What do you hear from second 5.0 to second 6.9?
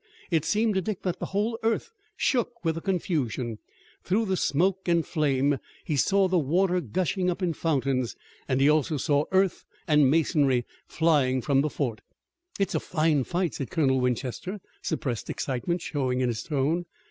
flame he saw the water